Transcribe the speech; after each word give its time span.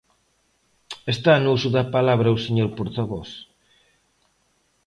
Está 1.13 1.33
no 1.39 1.49
uso 1.57 1.69
da 1.75 1.91
palabra 1.95 2.35
o 2.35 2.41
señor 2.45 2.69
portavoz. 2.77 3.29